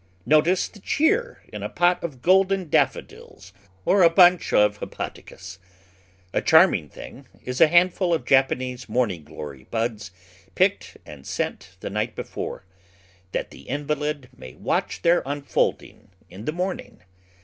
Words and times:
Notice 0.25 0.67
the 0.67 0.79
cheer 0.79 1.43
in 1.53 1.61
a 1.61 1.69
pot 1.69 2.03
of 2.03 2.23
golden 2.23 2.69
Daffodils 2.71 3.53
or 3.85 4.01
a 4.01 4.09
bunch 4.09 4.51
of 4.51 4.79
Hepaticas. 4.79 5.59
A 6.33 6.41
charming 6.41 6.89
thing 6.89 7.27
is 7.43 7.61
a 7.61 7.67
handful 7.67 8.11
of 8.11 8.25
Japanese 8.25 8.89
Morning 8.89 9.23
glory 9.23 9.65
buds 9.69 10.09
picked 10.55 10.97
and 11.05 11.27
sent 11.27 11.77
the 11.81 11.91
night 11.91 12.15
before, 12.15 12.65
that 13.31 13.51
the 13.51 13.69
invalid 13.69 14.27
may 14.35 14.55
watch 14.55 15.03
their 15.03 15.21
unfolding 15.23 16.09
in 16.31 16.45
the 16.45 16.51
morning. 16.51 17.03